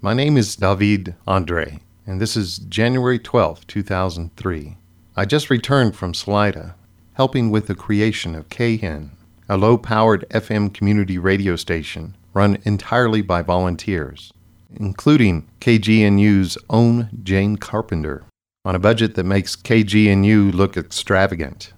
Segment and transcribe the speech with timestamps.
[0.00, 4.76] My name is David Andre, and this is January 12, 2003.
[5.16, 6.76] I just returned from Salida,
[7.14, 9.10] helping with the creation of KHEN,
[9.48, 14.32] a low powered FM community radio station run entirely by volunteers,
[14.72, 18.22] including KGNU's own Jane Carpenter,
[18.64, 21.72] on a budget that makes KGNU look extravagant.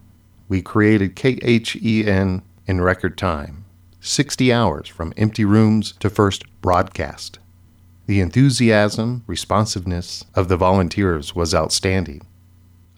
[0.47, 3.65] We created KHEN in record time
[4.01, 7.40] 60 hours from empty rooms to first broadcast.
[8.11, 12.23] The enthusiasm, responsiveness of the volunteers was outstanding.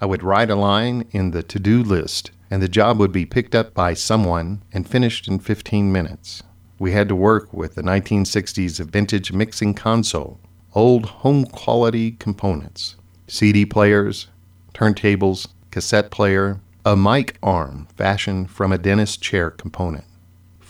[0.01, 3.27] I would write a line in the to do list, and the job would be
[3.27, 6.43] picked up by someone and finished in 15 minutes.
[6.79, 10.41] We had to work with the 1960s vintage mixing console,
[10.75, 14.29] old home quality components, CD players,
[14.73, 20.05] turntables, cassette player, a mic arm fashioned from a dentist chair component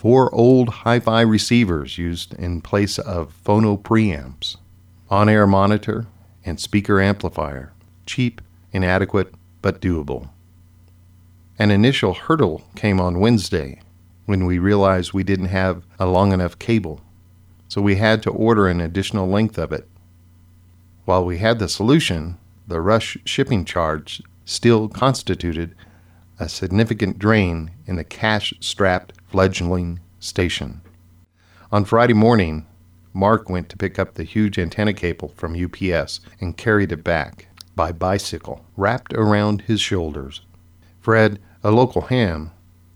[0.03, 4.57] four old hi fi receivers used in place of phono preamps,
[5.09, 6.05] on air monitor,
[6.43, 7.71] and speaker amplifier.
[8.05, 8.41] Cheap,
[8.73, 10.27] inadequate, but doable.
[11.57, 13.79] An initial hurdle came on Wednesday
[14.25, 16.99] when we realized we didn't have a long enough cable,
[17.69, 19.87] so we had to order an additional length of it.
[21.05, 25.75] While we had the solution, the rush shipping charge still constituted
[26.39, 30.79] a significant drain in the cash strapped fledgling station.
[31.71, 32.67] On Friday morning,
[33.13, 37.47] Mark went to pick up the huge antenna cable from UPS and carried it back
[37.75, 40.41] by bicycle, wrapped around his shoulders.
[41.01, 42.51] Fred, a local ham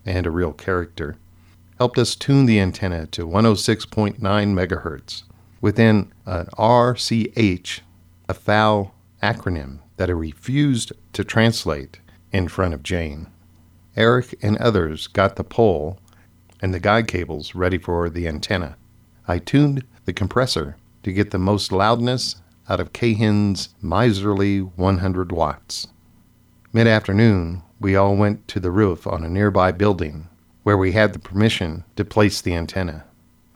[0.06, 1.18] and a real character,
[1.80, 5.24] helped us tune the antenna to 106.9 megahertz
[5.60, 7.80] within an RCH,
[8.30, 8.94] a foul
[9.24, 12.00] acronym that I refused to translate
[12.32, 13.26] in front of Jane.
[13.96, 15.98] Eric and others got the pole
[16.62, 18.78] and the guide cables ready for the antenna.
[19.28, 22.38] I tuned the compressor to get the most loudness
[22.70, 25.88] out of KHEN's miserly 100 watts.
[26.74, 30.28] Mid afternoon, we all went to the roof on a nearby building
[30.64, 33.06] where we had the permission to place the antenna.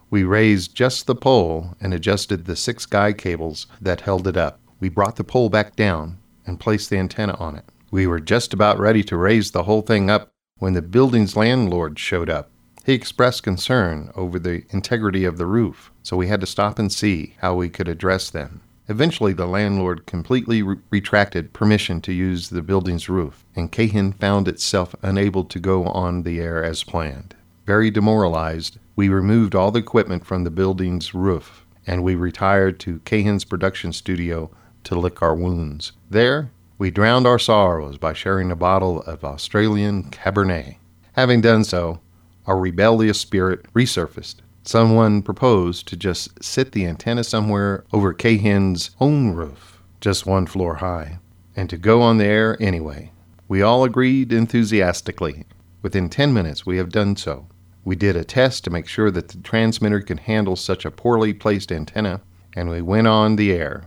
[0.10, 4.60] We raised just the pole and adjusted the six guide cables that held it up.
[4.80, 7.66] We brought the pole back down and placed the antenna on it.
[7.92, 11.98] We were just about ready to raise the whole thing up when the building's landlord
[11.98, 12.51] showed up.
[12.84, 16.92] He expressed concern over the integrity of the roof, so we had to stop and
[16.92, 18.62] see how we could address them.
[18.88, 24.48] Eventually, the landlord completely re- retracted permission to use the building's roof, and KHEN found
[24.48, 27.36] itself unable to go on the air as planned.
[27.68, 33.00] Very demoralized, we removed all the equipment from the building's roof, and we retired to
[33.06, 34.50] KHEN's production studio
[34.86, 35.92] to lick our wounds.
[36.10, 36.50] There,
[36.80, 40.78] we drowned our sorrows by sharing a bottle of Australian Cabernet.
[41.14, 42.00] Having done so,
[42.46, 44.36] our rebellious spirit resurfaced.
[44.64, 50.76] Someone proposed to just sit the antenna somewhere over KHEN's own roof, just one floor
[50.76, 51.20] high,
[51.56, 53.12] and to go on the air anyway.
[53.48, 55.46] We all agreed enthusiastically.
[55.82, 57.48] Within 10 minutes, we have done so.
[57.84, 61.34] We did a test to make sure that the transmitter could handle such a poorly
[61.34, 62.22] placed antenna,
[62.56, 63.86] and we went on the air.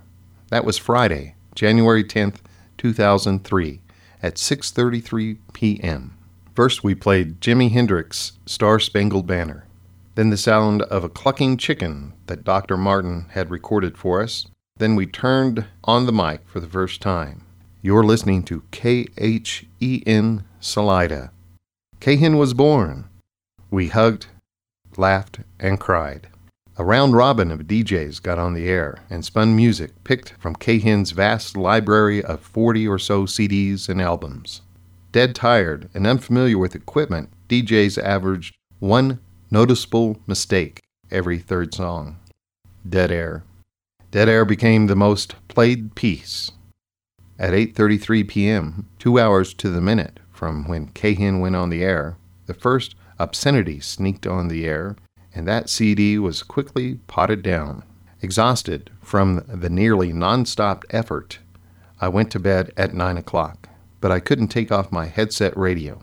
[0.49, 2.39] That was Friday, January 10th,
[2.79, 3.81] 2003,
[4.23, 6.17] at 6:33 p.m.
[6.55, 9.67] First, we played Jimi Hendrix' Star Spangled Banner,
[10.15, 12.77] then the sound of a clucking chicken that Dr.
[12.77, 14.47] Martin had recorded for us.
[14.77, 17.45] Then we turned on the mic for the first time.
[17.83, 21.33] You're listening to KHEN Salida.
[22.01, 23.09] KHEN was born.
[23.73, 24.27] We hugged,
[24.97, 26.29] laughed, and cried.
[26.79, 31.11] A round robin of DJs got on the air and spun music picked from KHEN's
[31.11, 34.63] vast library of 40 or so CDs and albums
[35.15, 42.19] dead tired and unfamiliar with equipment, DJs averaged one noticeable mistake every third song.
[42.87, 43.45] Dead Air.
[44.11, 46.51] Dead Air became the most played piece.
[47.39, 52.17] At 8:33 p.m., 2 hours to the minute from when KHEN went on the air,
[52.47, 54.97] the first obscenity sneaked on the air,
[55.33, 57.85] and that CD was quickly potted down.
[58.21, 61.39] Exhausted from the nearly non-stop effort,
[62.01, 63.69] I went to bed at 9 o'clock
[64.05, 65.99] but I couldn't take off my headset radio.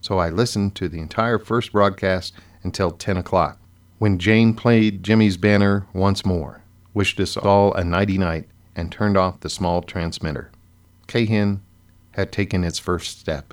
[0.00, 2.32] So I listened to the entire first broadcast
[2.62, 3.60] until 10 o'clock,
[3.98, 6.62] when Jane played Jimmy's banner once more,
[6.94, 10.50] wished us all a nighty night, and turned off the small transmitter.
[11.08, 11.60] KHEN
[12.12, 13.52] had taken its first step.